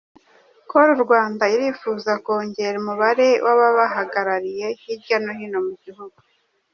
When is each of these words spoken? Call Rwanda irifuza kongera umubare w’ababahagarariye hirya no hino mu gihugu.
Call 0.69 0.89
Rwanda 1.03 1.43
irifuza 1.55 2.11
kongera 2.25 2.75
umubare 2.81 3.27
w’ababahagarariye 3.45 4.67
hirya 4.81 5.17
no 5.23 5.31
hino 5.37 5.59
mu 5.67 5.73
gihugu. 5.83 6.17